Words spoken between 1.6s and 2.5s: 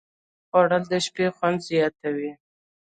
زیاتوي